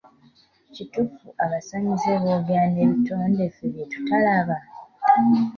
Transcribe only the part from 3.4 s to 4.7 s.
ffe bye tutalaba?